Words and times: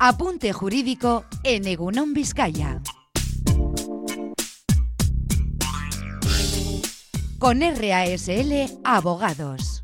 Apunte 0.00 0.52
jurídico 0.52 1.24
en 1.42 1.66
Egunon 1.66 2.14
Vizcaya. 2.14 2.80
Con 7.40 7.60
RASL 7.60 8.78
Abogados. 8.84 9.82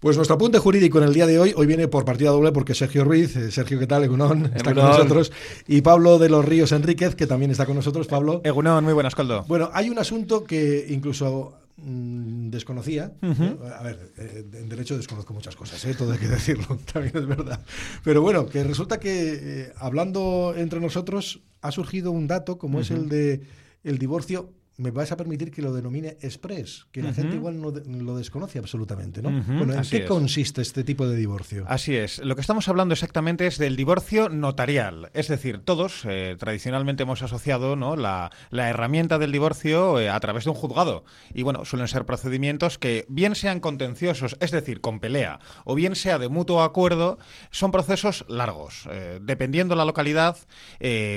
Pues 0.00 0.16
nuestro 0.16 0.36
apunte 0.36 0.58
jurídico 0.58 0.96
en 0.96 1.04
el 1.04 1.12
día 1.12 1.26
de 1.26 1.38
hoy, 1.38 1.52
hoy 1.54 1.66
viene 1.66 1.88
por 1.88 2.06
partida 2.06 2.30
doble 2.30 2.52
porque 2.52 2.74
Sergio 2.74 3.04
Ruiz, 3.04 3.36
eh, 3.36 3.50
Sergio, 3.50 3.78
¿qué 3.78 3.86
tal? 3.86 4.02
Egunon, 4.02 4.46
está 4.54 4.74
con 4.74 4.84
nosotros. 4.84 5.30
Y 5.68 5.82
Pablo 5.82 6.18
de 6.18 6.30
los 6.30 6.46
Ríos 6.46 6.72
Enríquez, 6.72 7.14
que 7.14 7.26
también 7.26 7.50
está 7.50 7.66
con 7.66 7.76
nosotros. 7.76 8.06
Pablo. 8.06 8.40
Egunon, 8.44 8.82
muy 8.82 8.94
buenas, 8.94 9.14
Coldo. 9.14 9.44
Bueno, 9.46 9.68
hay 9.74 9.90
un 9.90 9.98
asunto 9.98 10.44
que 10.44 10.86
incluso 10.88 11.61
mm, 11.76 12.50
desconocía. 12.50 13.12
Eh, 13.22 13.56
a 13.78 13.82
ver, 13.82 14.12
eh, 14.16 14.44
en 14.52 14.68
derecho 14.68 14.96
desconozco 14.96 15.34
muchas 15.34 15.56
cosas, 15.56 15.84
¿eh? 15.84 15.94
todo 15.94 16.12
hay 16.12 16.18
que 16.18 16.28
decirlo, 16.38 16.78
también 16.92 17.16
es 17.16 17.26
verdad. 17.26 17.64
Pero 18.04 18.22
bueno, 18.22 18.46
que 18.46 18.64
resulta 18.64 18.98
que 18.98 19.72
hablando 19.76 20.54
entre 20.56 20.80
nosotros 20.80 21.42
ha 21.60 21.70
surgido 21.70 22.10
un 22.10 22.26
dato 22.26 22.58
como 22.58 22.80
es 22.80 22.90
el 22.90 23.08
de 23.08 23.42
el 23.84 23.98
divorcio 23.98 24.52
me 24.78 24.90
vais 24.90 25.10
a 25.12 25.16
permitir 25.16 25.50
que 25.50 25.60
lo 25.60 25.72
denomine 25.72 26.16
express, 26.22 26.86
que 26.92 27.02
la 27.02 27.12
gente 27.12 27.36
igual 27.36 27.60
no 27.60 27.70
lo 27.70 28.16
desconoce 28.16 28.58
absolutamente, 28.58 29.20
¿no? 29.22 29.30
Bueno, 29.30 29.74
¿en 29.74 29.82
qué 29.82 30.04
consiste 30.04 30.62
este 30.62 30.82
tipo 30.82 31.06
de 31.06 31.16
divorcio? 31.16 31.64
Así 31.68 31.94
es. 31.94 32.18
Lo 32.18 32.34
que 32.34 32.40
estamos 32.40 32.68
hablando 32.68 32.94
exactamente 32.94 33.46
es 33.46 33.58
del 33.58 33.76
divorcio 33.76 34.28
notarial. 34.28 35.10
Es 35.12 35.28
decir, 35.28 35.58
todos 35.58 36.04
eh, 36.08 36.36
tradicionalmente 36.38 37.02
hemos 37.02 37.22
asociado 37.22 37.76
¿no? 37.76 37.96
la, 37.96 38.30
herramienta 38.50 39.18
del 39.18 39.32
divorcio 39.32 40.00
eh, 40.00 40.08
a 40.08 40.18
través 40.20 40.44
de 40.44 40.50
un 40.50 40.56
juzgado. 40.56 41.04
Y 41.34 41.42
bueno, 41.42 41.64
suelen 41.64 41.88
ser 41.88 42.06
procedimientos 42.06 42.78
que 42.78 43.04
bien 43.08 43.34
sean 43.34 43.60
contenciosos, 43.60 44.36
es 44.40 44.50
decir, 44.50 44.80
con 44.80 45.00
pelea, 45.00 45.40
o 45.64 45.74
bien 45.74 45.96
sea 45.96 46.18
de 46.18 46.28
mutuo 46.28 46.62
acuerdo, 46.62 47.18
son 47.50 47.72
procesos 47.72 48.24
largos. 48.28 48.88
Eh, 48.90 49.18
dependiendo 49.22 49.76
la 49.76 49.84
localidad, 49.84 50.36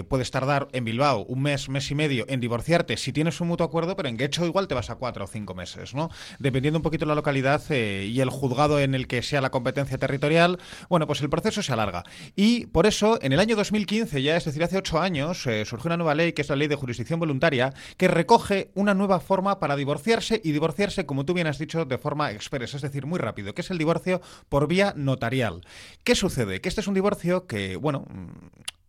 puedes 0.07 0.31
tardar 0.31 0.67
en 0.73 0.85
Bilbao 0.85 1.25
un 1.25 1.41
mes, 1.41 1.69
mes 1.69 1.89
y 1.89 1.95
medio 1.95 2.25
en 2.27 2.39
divorciarte 2.39 2.97
si 2.97 3.13
tienes 3.13 3.41
un 3.41 3.44
mutuo 3.47 3.65
acuerdo, 3.65 3.95
pero 3.95 4.09
en 4.09 4.17
Guecho 4.17 4.45
igual 4.45 4.67
te 4.67 4.75
vas 4.75 4.89
a 4.89 4.95
cuatro 4.95 5.25
o 5.25 5.27
cinco 5.27 5.53
meses, 5.53 5.93
¿no? 5.93 6.09
Dependiendo 6.39 6.79
un 6.79 6.83
poquito 6.83 7.05
la 7.05 7.15
localidad 7.15 7.61
eh, 7.69 8.09
y 8.11 8.19
el 8.21 8.29
juzgado 8.29 8.79
en 8.79 8.95
el 8.95 9.07
que 9.07 9.21
sea 9.21 9.41
la 9.41 9.51
competencia 9.51 9.97
territorial, 9.97 10.59
bueno, 10.89 11.07
pues 11.07 11.21
el 11.21 11.29
proceso 11.29 11.61
se 11.61 11.73
alarga. 11.73 12.03
Y 12.35 12.67
por 12.67 12.85
eso, 12.85 13.19
en 13.21 13.33
el 13.33 13.39
año 13.39 13.55
2015, 13.55 14.21
ya 14.21 14.35
es 14.35 14.45
decir, 14.45 14.63
hace 14.63 14.77
ocho 14.77 14.99
años, 14.99 15.45
eh, 15.47 15.65
surgió 15.65 15.87
una 15.89 15.97
nueva 15.97 16.15
ley, 16.15 16.33
que 16.33 16.41
es 16.41 16.49
la 16.49 16.55
ley 16.55 16.67
de 16.67 16.75
jurisdicción 16.75 17.19
voluntaria, 17.19 17.73
que 17.97 18.07
recoge 18.07 18.71
una 18.75 18.93
nueva 18.93 19.19
forma 19.19 19.59
para 19.59 19.75
divorciarse 19.75 20.41
y 20.43 20.51
divorciarse, 20.51 21.05
como 21.05 21.25
tú 21.25 21.33
bien 21.33 21.47
has 21.47 21.59
dicho, 21.59 21.85
de 21.85 21.97
forma 21.97 22.31
express, 22.31 22.73
es 22.73 22.81
decir, 22.81 23.05
muy 23.05 23.19
rápido, 23.19 23.53
que 23.53 23.61
es 23.61 23.71
el 23.71 23.77
divorcio 23.77 24.21
por 24.49 24.67
vía 24.67 24.93
notarial. 24.95 25.61
¿Qué 26.03 26.15
sucede? 26.15 26.61
Que 26.61 26.69
este 26.69 26.81
es 26.81 26.87
un 26.87 26.93
divorcio 26.93 27.47
que, 27.47 27.75
bueno, 27.75 28.05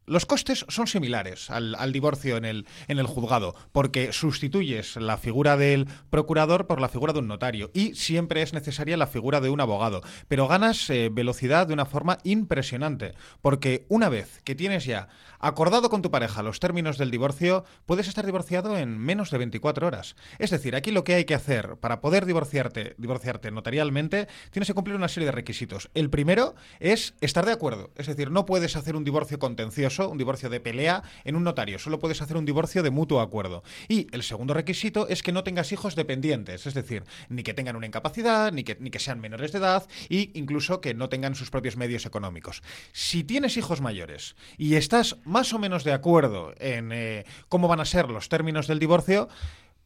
los 0.07 0.25
costes 0.25 0.65
son 0.69 0.87
similares 0.87 1.51
al, 1.51 1.93
divorcio 1.93 2.37
en 2.37 2.45
el, 2.45 2.67
en 2.87 2.99
el 2.99 3.07
juzgado, 3.07 3.55
porque 3.73 4.13
sustituyes 4.13 4.97
la 4.97 5.19
figura 5.19 5.57
del 5.57 5.89
procurador 6.11 6.67
por 6.67 6.81
la 6.81 6.89
figura 6.89 7.13
de 7.13 7.19
un 7.19 7.29
notario 7.29 7.71
y 7.75 7.95
siempre 7.95 8.43
es 8.43 8.53
necesaria 8.53 8.97
la 8.97 9.09
figura 9.09 9.41
de 9.41 9.51
un 9.51 9.61
abogado, 9.61 10.03
pero 10.29 10.47
ganas 10.47 10.89
eh, 10.91 11.11
velocidad 11.13 11.67
de 11.67 11.75
una 11.75 11.87
forma 11.87 12.19
impresionante, 12.23 13.15
porque 13.43 13.85
una 13.89 14.09
vez 14.09 14.41
que 14.45 14.55
tienes 14.55 14.85
ya 14.85 15.09
acordado 15.39 15.91
con 15.91 16.03
tu 16.03 16.11
pareja 16.11 16.43
los 16.43 16.61
términos 16.61 16.99
del 16.99 17.11
divorcio, 17.11 17.65
puedes 17.85 18.09
estar 18.09 18.25
divorciado 18.25 18.79
en 18.79 18.99
menos 18.99 19.31
de 19.31 19.39
24 19.39 19.87
horas. 19.87 20.17
Es 20.39 20.51
decir, 20.51 20.77
aquí 20.77 20.93
lo 20.93 21.05
que 21.05 21.15
hay 21.15 21.25
que 21.25 21.35
hacer 21.35 21.77
para 21.81 22.01
poder 22.01 22.27
divorciarte, 22.27 22.95
divorciarte 22.97 23.51
notarialmente, 23.51 24.29
tienes 24.51 24.69
que 24.69 24.75
cumplir 24.75 24.97
una 24.97 25.09
serie 25.09 25.27
de 25.27 25.33
requisitos. 25.33 25.91
El 25.95 26.11
primero 26.11 26.55
es 26.81 27.15
estar 27.21 27.45
de 27.45 27.53
acuerdo, 27.53 27.91
es 27.97 28.07
decir, 28.07 28.31
no 28.31 28.47
puedes 28.47 28.77
hacer 28.77 28.97
un 28.97 29.05
divorcio 29.05 29.39
contencioso 29.39 29.96
un 29.99 30.19
divorcio 30.19 30.51
de 30.51 30.61
pelea, 30.61 31.03
en 31.25 31.37
un 31.37 31.45
notario. 31.45 31.79
Solo 31.79 31.99
puedes 31.99 32.23
hacer 32.23 32.37
un 32.37 32.45
divorcio 32.45 32.83
de 32.83 32.91
mutuo 32.91 33.21
acuerdo. 33.21 33.63
Y 33.89 34.07
el 34.13 34.23
segundo 34.23 34.55
requisito 34.55 35.09
es 35.09 35.23
que 35.23 35.33
no 35.33 35.45
tengas 35.45 35.73
hijos 35.73 35.97
dependientes, 35.97 36.67
es 36.67 36.75
decir, 36.75 37.05
ni 37.29 37.43
que 37.43 37.55
tengan 37.55 37.77
una 37.77 37.87
incapacidad, 37.87 38.53
ni 38.53 38.65
que, 38.65 38.77
ni 38.81 38.91
que 38.91 38.99
sean 38.99 39.21
menores 39.21 39.53
de 39.53 39.59
edad, 39.59 39.89
e 40.11 40.31
incluso 40.35 40.81
que 40.81 40.95
no 40.95 41.09
tengan 41.09 41.35
sus 41.35 41.51
propios 41.51 41.77
medios 41.77 42.07
económicos. 42.07 42.63
Si 42.93 43.25
tienes 43.25 43.57
hijos 43.57 43.81
mayores 43.81 44.37
y 44.59 44.75
estás 44.75 45.17
más 45.25 45.53
o 45.53 45.59
menos 45.59 45.85
de 45.85 45.93
acuerdo 45.93 46.53
en 46.59 46.93
eh, 46.93 47.25
cómo 47.49 47.69
van 47.69 47.81
a 47.81 47.85
ser 47.85 48.11
los 48.11 48.29
términos 48.29 48.67
del 48.67 48.79
divorcio, 48.79 49.29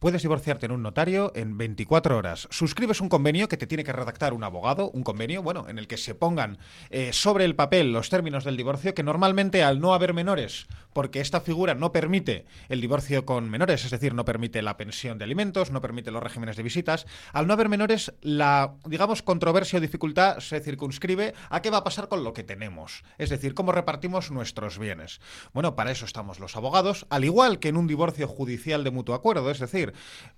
Puedes 0.00 0.22
divorciarte 0.22 0.64
en 0.64 0.72
un 0.72 0.82
notario 0.82 1.30
en 1.34 1.58
24 1.58 2.16
horas. 2.16 2.48
Suscribes 2.50 3.02
un 3.02 3.10
convenio 3.10 3.48
que 3.48 3.58
te 3.58 3.66
tiene 3.66 3.84
que 3.84 3.92
redactar 3.92 4.32
un 4.32 4.42
abogado, 4.42 4.90
un 4.92 5.02
convenio, 5.02 5.42
bueno, 5.42 5.68
en 5.68 5.78
el 5.78 5.86
que 5.86 5.98
se 5.98 6.14
pongan 6.14 6.56
eh, 6.88 7.12
sobre 7.12 7.44
el 7.44 7.54
papel 7.54 7.92
los 7.92 8.08
términos 8.08 8.44
del 8.44 8.56
divorcio, 8.56 8.94
que 8.94 9.02
normalmente 9.02 9.62
al 9.62 9.78
no 9.78 9.92
haber 9.92 10.14
menores, 10.14 10.68
porque 10.94 11.20
esta 11.20 11.42
figura 11.42 11.74
no 11.74 11.92
permite 11.92 12.46
el 12.70 12.80
divorcio 12.80 13.26
con 13.26 13.50
menores, 13.50 13.84
es 13.84 13.90
decir, 13.90 14.14
no 14.14 14.24
permite 14.24 14.62
la 14.62 14.78
pensión 14.78 15.18
de 15.18 15.24
alimentos, 15.24 15.70
no 15.70 15.82
permite 15.82 16.10
los 16.10 16.22
regímenes 16.22 16.56
de 16.56 16.62
visitas, 16.62 17.06
al 17.34 17.46
no 17.46 17.52
haber 17.52 17.68
menores, 17.68 18.14
la, 18.22 18.76
digamos, 18.86 19.20
controversia 19.20 19.76
o 19.76 19.82
dificultad 19.82 20.38
se 20.38 20.60
circunscribe 20.60 21.34
a 21.50 21.60
qué 21.60 21.68
va 21.68 21.76
a 21.76 21.84
pasar 21.84 22.08
con 22.08 22.24
lo 22.24 22.32
que 22.32 22.42
tenemos, 22.42 23.04
es 23.18 23.28
decir, 23.28 23.52
cómo 23.52 23.70
repartimos 23.70 24.30
nuestros 24.30 24.78
bienes. 24.78 25.20
Bueno, 25.52 25.76
para 25.76 25.90
eso 25.90 26.06
estamos 26.06 26.40
los 26.40 26.56
abogados, 26.56 27.06
al 27.10 27.26
igual 27.26 27.58
que 27.58 27.68
en 27.68 27.76
un 27.76 27.86
divorcio 27.86 28.26
judicial 28.28 28.82
de 28.82 28.90
mutuo 28.90 29.14
acuerdo, 29.14 29.50
es 29.50 29.58
decir, 29.58 29.89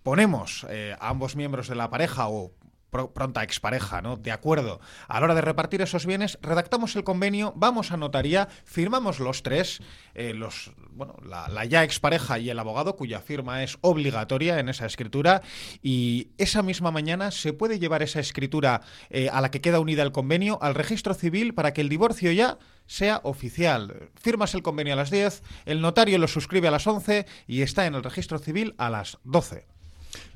ponemos 0.02 0.66
eh, 0.68 0.96
a 1.00 1.08
ambos 1.08 1.36
miembros 1.36 1.68
de 1.68 1.74
la 1.74 1.90
pareja 1.90 2.28
o 2.28 2.52
pronta 2.92 3.42
expareja, 3.42 4.03
¿no? 4.03 4.16
De 4.16 4.30
acuerdo. 4.30 4.80
A 5.08 5.19
la 5.19 5.25
hora 5.25 5.34
de 5.34 5.41
repartir 5.41 5.80
esos 5.80 6.04
bienes, 6.04 6.38
redactamos 6.42 6.94
el 6.94 7.04
convenio, 7.04 7.54
vamos 7.56 7.91
a 7.91 7.97
notaría, 7.97 8.48
firmamos 8.64 9.19
los 9.19 9.42
tres, 9.42 9.80
eh, 10.14 10.34
los, 10.34 10.72
bueno, 10.91 11.16
la, 11.25 11.64
ya 11.64 11.84
expareja 11.84 12.38
y 12.38 12.50
el 12.50 12.58
abogado, 12.58 12.97
cuya 12.97 13.20
firma 13.20 13.62
es 13.62 13.78
obligatoria 13.81 14.58
en 14.58 14.69
esa 14.69 14.84
escritura, 14.84 15.42
y 15.82 16.28
esa 16.36 16.62
misma 16.62 16.91
mañana 16.91 17.31
se 17.31 17.54
puede 17.54 17.78
llevar 17.78 18.02
esa 18.02 18.20
escritura 18.20 18.82
eh, 19.08 19.31
a 19.32 19.41
la 19.41 19.50
que 19.50 19.62
queda 19.62 19.81
unida 19.81 20.02
el 20.02 20.12
convenio 20.12 20.62
al 20.62 20.75
registro 20.75 21.14
civil 21.14 21.54
para 21.54 21.72
que 21.72 21.81
el 21.81 21.88
divorcio 21.88 22.31
ya 22.31 22.58
sea 22.86 23.20
oficial. 23.25 24.10
Firmas 24.20 24.54
el 24.54 24.62
convenio 24.62 24.92
a 24.92 24.97
las 24.97 25.10
10, 25.10 25.42
el 25.64 25.81
notario 25.81 26.19
lo 26.19 26.28
suscribe 26.28 26.69
a 26.69 26.72
las 26.72 26.86
11 26.86 27.26
y 27.47 27.62
está 27.62 27.86
en 27.86 27.94
el 27.94 28.02
registro 28.02 28.38
civil 28.38 28.75
a 28.76 28.91
las 28.91 29.19
12. 29.25 29.72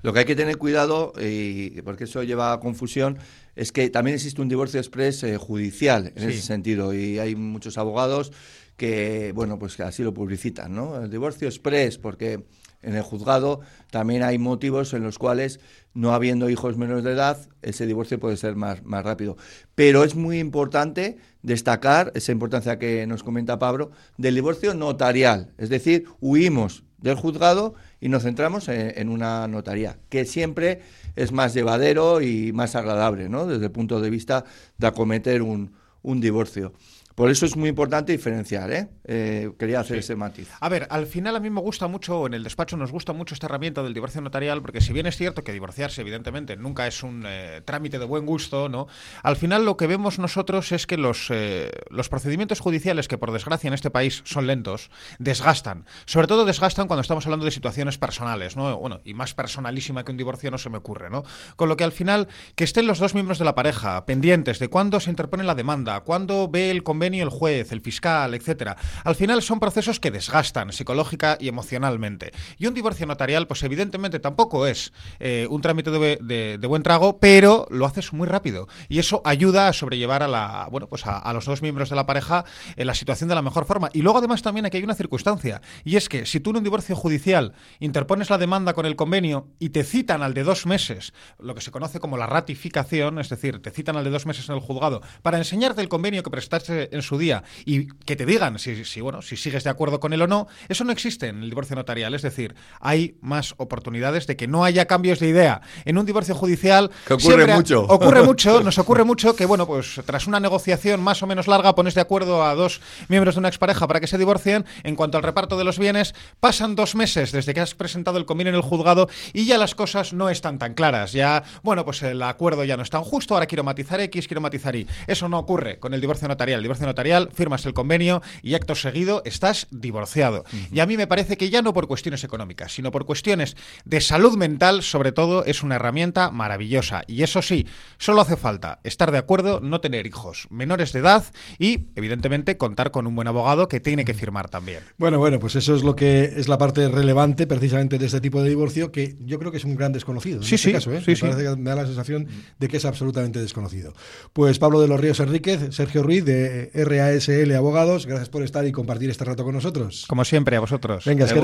Lo 0.03 0.13
que 0.13 0.21
hay 0.21 0.25
que 0.25 0.37
tener 0.37 0.57
cuidado, 0.59 1.13
y 1.21 1.81
porque 1.83 2.05
eso 2.05 2.23
lleva 2.23 2.53
a 2.53 2.61
confusión, 2.61 3.19
es 3.57 3.73
que 3.73 3.89
también 3.91 4.15
existe 4.15 4.41
un 4.41 4.49
divorcio 4.49 4.79
express 4.79 5.23
eh, 5.25 5.39
judicial 5.39 6.13
en 6.15 6.29
ese 6.29 6.43
sentido 6.43 6.95
y 6.95 7.19
hay 7.19 7.35
muchos 7.35 7.79
abogados 7.79 8.33
que, 8.77 9.33
bueno, 9.35 9.59
pues 9.59 9.77
que 9.77 9.83
así 9.83 10.03
lo 10.03 10.13
publicitan, 10.13 10.75
¿no? 10.75 11.03
El 11.03 11.11
divorcio 11.11 11.49
express, 11.49 11.97
porque 11.97 12.45
en 12.83 12.95
el 12.95 13.03
juzgado 13.03 13.61
también 13.91 14.23
hay 14.23 14.39
motivos 14.39 14.93
en 14.93 15.03
los 15.03 15.19
cuales, 15.19 15.61
no 15.95 16.13
habiendo 16.13 16.51
hijos 16.51 16.77
menores 16.77 17.03
de 17.03 17.13
edad, 17.13 17.49
ese 17.63 17.87
divorcio 17.87 18.21
puede 18.21 18.37
ser 18.37 18.55
más, 18.55 18.85
más 18.85 19.03
rápido. 19.03 19.39
Pero 19.75 20.05
es 20.05 20.15
muy 20.15 20.39
importante 20.39 21.17
destacar 21.43 22.13
esa 22.15 22.33
importancia 22.33 22.79
que 22.79 23.07
nos 23.07 23.23
comenta 23.23 23.59
Pablo 23.59 23.91
del 24.19 24.35
divorcio 24.35 24.75
notarial, 24.75 25.55
es 25.57 25.71
decir, 25.71 26.05
huimos 26.21 26.85
del 27.07 27.17
juzgado 27.17 27.75
y 28.01 28.09
nos 28.09 28.25
centramos 28.25 28.69
en, 28.69 29.09
una 29.09 29.47
notaría, 29.47 29.97
que 30.09 30.25
siempre 30.25 30.83
es 31.15 31.33
más 31.33 31.55
llevadero 31.55 32.21
y 32.21 32.53
más 32.53 32.75
agradable, 32.75 33.29
¿no? 33.29 33.47
Desde 33.47 33.67
el 33.67 33.71
punto 33.71 34.01
de 34.01 34.11
vista 34.11 34.45
de 34.77 34.87
acometer 34.89 35.43
un, 35.43 35.73
un 36.03 36.21
divorcio. 36.21 36.73
Por 37.17 37.31
eso 37.31 37.47
es 37.47 37.57
muy 37.57 37.71
importante 37.71 38.13
diferenciar, 38.13 38.71
¿eh? 38.71 38.89
eh 39.05 39.51
quería 39.59 39.81
hacer 39.81 39.97
ese 39.97 40.15
matiz. 40.17 40.51
A 40.61 40.69
ver, 40.69 40.87
al 40.91 41.07
final 41.07 41.35
a 41.35 41.41
mí 41.41 41.49
me 41.49 41.63
gusta 41.63 41.89
mucho, 41.89 42.27
en 42.27 42.35
el 42.35 42.45
despacho 42.45 42.77
nos 42.77 42.93
gusta 42.93 43.15
mucho 43.15 43.33
esta 43.33 43.47
herramienta 43.47 43.83
del 43.83 43.95
divorcio 43.95 44.21
notarial, 44.21 44.61
porque 44.61 44.83
si 44.83 44.93
bien 44.93 45.07
es 45.07 45.17
cierto 45.17 45.43
que 45.43 45.55
divorciarse, 45.55 46.03
evidentemente, 46.03 46.59
nunca 46.59 46.87
es 46.87 47.03
un 47.03 47.25
eh, 47.27 47.63
trámite 47.65 47.99
de 47.99 48.05
buen 48.05 48.27
gusto, 48.27 48.69
¿no? 48.69 48.87
Al 49.23 49.37
final 49.37 49.65
lo 49.65 49.79
que 49.79 49.87
vemos 49.87 50.19
nosotros 50.19 50.73
es 50.73 50.87
que 50.87 50.99
los, 50.99 51.29
eh, 51.31 51.71
los 51.89 52.11
procedimientos 52.11 52.61
judiciales, 52.61 53.09
que 53.09 53.17
por 53.17 53.33
desgracia 53.33 53.69
en 53.69 53.75
este 53.75 53.91
país 53.91 54.21
son 54.27 54.47
lentos, 54.47 54.91
desgastan. 55.19 55.87
Sobre 56.05 56.27
todo 56.27 56.45
desgastan 56.45 56.87
cuando 56.87 57.01
estamos 57.01 57.25
hablando 57.25 57.47
de 57.47 57.51
situaciones 57.51 57.97
personales, 57.97 58.59
¿no? 58.59 58.77
Bueno, 58.77 59.01
y 59.07 59.15
más 59.15 59.33
personalísima 59.33 60.05
que 60.05 60.13
un 60.13 60.19
divorcio 60.19 60.51
no 60.51 60.59
se 60.59 60.69
me 60.69 60.77
ocurre, 60.77 61.09
¿no? 61.09 61.25
Con 61.57 61.71
lo 61.71 61.79
que 61.79 61.85
al 61.85 61.93
final, 61.93 62.29
que 62.57 62.65
estén 62.65 62.87
los 62.87 62.99
dos 62.99 63.15
miembros 63.15 63.39
de 63.39 63.47
la 63.47 63.55
pareja 63.55 64.05
pendientes 64.05 64.59
de 64.59 64.69
cuándo 64.69 65.01
se 65.01 65.09
interpone 65.09 65.45
la 65.45 65.55
demanda, 65.55 66.01
cuándo 66.01 66.51
ve 66.51 66.71
el 66.71 66.83
convenio 66.83 67.06
convenio 67.07 67.23
el 67.23 67.31
juez, 67.31 67.71
el 67.71 67.83
fiscal, 67.83 68.35
etcétera. 68.35 68.77
Al 69.05 69.15
final 69.15 69.41
son 69.41 69.61
procesos 69.61 70.01
que 70.01 70.11
desgastan 70.11 70.73
psicológica 70.73 71.39
y 71.39 71.47
emocionalmente. 71.47 72.33
Y 72.59 72.67
un 72.67 72.75
divorcio 72.75 73.07
notarial, 73.07 73.47
pues 73.47 73.63
evidentemente 73.63 74.19
tampoco 74.19 74.67
es 74.67 74.93
eh, 75.21 75.47
un 75.49 75.61
trámite 75.61 75.93
de, 75.93 76.67
buen 76.67 76.83
trago, 76.83 77.21
pero 77.21 77.69
lo 77.71 77.87
haces 77.87 78.13
muy 78.13 78.27
rápido. 78.27 78.67
Y 78.89 78.99
eso 78.99 79.23
ayuda 79.25 79.69
a 79.69 79.73
sobrellevar 79.73 80.25
a 80.25 80.27
la, 80.27 80.67
bueno, 80.73 80.89
pues 80.89 81.07
a, 81.07 81.33
los 81.33 81.45
dos 81.45 81.63
miembros 81.63 81.91
de 81.91 81.95
la 81.95 82.07
pareja 82.07 82.45
en 82.75 82.89
la 82.89 82.95
situación 82.95 83.29
de 83.29 83.37
la 83.37 83.43
mejor 83.43 83.67
forma. 83.67 83.89
Y 83.93 84.03
luego 84.03 84.19
además 84.19 84.43
también 84.43 84.67
aquí 84.67 84.79
hay 84.79 84.83
una 84.83 84.97
circunstancia, 84.97 85.61
y 85.85 85.95
es 85.95 86.09
que 86.09 86.27
si 86.27 86.41
tú 86.41 86.51
en 86.51 86.57
un 86.57 86.65
divorcio 86.65 86.97
judicial 86.97 87.53
interpones 87.79 88.31
la 88.31 88.39
demanda 88.39 88.75
con 88.75 88.85
el 88.85 88.97
convenio 88.97 89.47
y 89.61 89.69
te 89.69 89.85
citan 89.85 90.25
al 90.25 90.35
de 90.35 90.43
dos 90.43 90.67
meses, 90.67 91.13
lo 91.39 91.55
que 91.55 91.61
se 91.61 91.71
conoce 91.71 92.01
como 92.01 92.17
la 92.17 92.27
ratificación, 92.27 93.21
es 93.21 93.29
decir, 93.29 93.63
te 93.63 93.71
citan 93.71 93.97
al 93.97 94.03
de 94.03 94.11
dos 94.11 94.27
meses 94.27 94.49
en 94.49 94.57
el 94.57 94.61
juzgado, 94.61 95.03
para 95.23 95.39
enseñarte 95.39 95.83
el 95.83 95.89
convenio 95.89 96.25
que 96.25 96.31
prestaste 96.31 96.96
en 96.97 97.03
su 97.03 97.19
día 97.19 97.45
y 97.65 97.87
que 97.87 98.17
te 98.17 98.27
digan 98.27 98.59
si, 98.59 98.85
si, 98.85 99.01
bueno, 99.01 99.23
si 99.23 99.37
sigues 99.37 99.65
de 99.65 99.71
acuerdo 99.71 100.01
con 100.01 100.13
él 100.13 100.23
o 100.23 100.27
no, 100.27 100.49
eso 100.69 100.85
no 100.85 100.93
existe 100.93 101.29
en 101.29 101.43
el 101.43 101.51
divorcio 101.51 101.77
notarial. 101.77 102.15
Es 102.15 102.23
decir, 102.23 102.55
hay 102.81 103.17
más 103.21 103.55
oportunidades 103.59 104.27
de 104.27 104.37
que 104.37 104.49
no 104.49 104.65
haya 104.65 104.87
cambios 104.87 105.21
de 105.21 105.29
idea. 105.29 105.61
En 105.85 105.99
un 105.99 106.07
divorcio 106.07 106.35
judicial. 106.35 106.91
Que 107.07 107.15
ocurre 107.15 107.47
mucho. 107.55 107.83
Ocurre 107.83 108.23
mucho, 108.25 108.61
nos 108.63 108.79
ocurre 108.79 109.05
mucho 109.05 109.37
que, 109.37 109.47
bueno, 109.47 109.67
pues 109.67 110.01
tras 110.05 110.27
una 110.27 110.41
negociación 110.41 111.01
más 111.03 111.23
o 111.23 111.27
menos 111.27 111.47
larga, 111.47 111.75
pones 111.75 111.95
de 111.95 112.01
acuerdo 112.01 112.45
a 112.45 112.55
dos 112.55 112.81
miembros 113.09 113.35
de 113.35 113.41
una 113.41 113.49
expareja 113.49 113.87
para 113.87 114.01
que 114.01 114.07
se 114.07 114.19
divorcien. 114.19 114.65
En 114.83 114.97
cuanto 114.97 115.19
al 115.19 115.25
reparto 115.25 115.57
de 115.59 115.65
los 115.65 115.79
bienes, 115.79 116.15
pasan 116.41 116.75
dos 116.75 116.95
meses 116.95 117.33
desde 117.33 117.55
que 117.55 117.61
has 117.61 117.75
presentado 117.75 118.19
el 118.19 118.27
convenio 118.27 118.51
en 118.51 118.57
el 118.57 118.63
juzgado 118.63 119.09
y 119.33 119.47
ya 119.47 119.59
las 119.59 119.75
cosas 119.75 120.13
no 120.13 120.31
están 120.31 120.59
tan 120.59 120.75
claras. 120.75 121.13
Ya, 121.13 121.45
bueno, 121.63 121.85
pues 121.85 122.03
el 122.03 122.23
acuerdo 122.23 122.65
ya 122.65 122.77
no 122.77 122.83
es 122.83 122.91
tan 122.91 123.03
justo, 123.03 123.35
ahora 123.35 123.47
quiero 123.47 123.65
matizar 123.65 124.01
X, 124.01 124.27
quiero 124.27 124.41
matizar 124.41 124.75
Y. 124.77 124.87
Eso 125.07 125.29
no 125.29 125.39
ocurre 125.39 125.79
con 125.79 125.95
el 125.95 126.01
divorcio 126.01 126.29
notarial. 126.29 126.59
El 126.59 126.65
divorcio 126.65 126.86
notarial, 126.87 127.31
firmas 127.35 127.67
el 127.67 127.75
convenio 127.75 128.23
y 128.43 128.55
acto 128.55 128.75
seguido 128.75 129.23
estás 129.25 129.67
divorciado. 129.71 130.45
Y 130.73 130.81
a 130.81 130.87
mí 130.87 130.97
me 130.97 131.07
parece 131.07 131.37
que 131.37 131.51
ya 131.51 131.63
no 131.63 131.73
por 131.73 131.87
cuestiones 131.87 132.25
económicas, 132.25 132.73
sino 132.73 132.91
por 132.91 133.05
cuestiones 133.05 133.57
de 133.85 134.01
salud 134.01 134.37
mental, 134.37 134.83
sobre 134.83 135.13
todo, 135.13 135.45
es 135.45 135.63
una 135.63 135.77
herramienta 135.77 136.31
maravillosa. 136.31 137.03
Y 137.07 137.23
eso 137.23 137.43
sí, 137.43 137.67
solo 137.99 138.23
hace 138.23 138.37
falta 138.37 138.81
estar 138.85 139.11
de 139.11 139.19
acuerdo, 139.19 139.61
no 139.61 139.81
tener 139.81 140.07
hijos 140.07 140.47
menores 140.51 140.93
de 140.93 141.01
edad 141.01 141.25
y, 141.59 141.89
evidentemente, 141.95 142.57
contar 142.57 142.91
con 142.91 143.07
un 143.07 143.15
buen 143.15 143.29
abogado 143.29 143.69
que 143.69 143.81
tiene 143.81 144.05
que 144.05 144.15
firmar 144.15 144.49
también. 144.49 144.81
Bueno, 144.99 145.19
bueno, 145.19 145.39
pues 145.39 145.57
eso 145.57 145.75
es 145.75 145.83
lo 145.83 145.97
que 145.97 146.25
es 146.37 146.49
la 146.49 146.59
parte 146.59 146.89
relevante 146.89 147.47
precisamente 147.47 147.99
de 147.99 148.07
este 148.07 148.21
tipo 148.21 148.43
de 148.43 148.49
divorcio, 148.49 148.93
que 148.93 149.17
yo 149.21 149.39
creo 149.39 149.51
que 149.51 149.59
es 149.59 149.65
un 149.65 149.77
gran 149.77 149.93
desconocido. 149.93 150.39
En 150.39 150.45
sí, 150.45 150.55
este 150.55 150.69
sí, 150.69 150.73
caso, 150.73 150.93
¿eh? 150.93 151.01
sí, 151.01 151.11
me, 151.11 151.17
sí. 151.17 151.23
parece 151.23 151.43
que 151.43 151.57
me 151.57 151.71
da 151.71 151.77
la 151.77 151.87
sensación 151.87 152.29
de 152.59 152.69
que 152.69 152.77
es 152.77 152.85
absolutamente 152.85 153.41
desconocido. 153.41 153.93
Pues 154.33 154.59
Pablo 154.59 154.81
de 154.81 154.89
los 154.89 155.01
Ríos 155.01 155.21
Enríquez, 155.21 155.75
Sergio 155.75 156.03
Ruiz 156.03 156.25
de 156.25 156.71
RASL 156.85 157.55
Abogados, 157.55 158.07
gracias 158.07 158.29
por 158.29 158.43
estar 158.43 158.67
y 158.67 158.73
compartir 158.73 159.11
este 159.11 159.25
rato 159.25 159.45
con 159.45 159.55
nosotros. 159.55 160.05
Como 160.09 160.25
siempre, 160.25 160.57
a 160.57 160.61
vosotros. 160.61 161.05
Venga, 161.05 161.25
es 161.25 161.33
que. 161.33 161.41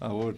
Agur. 0.00 0.36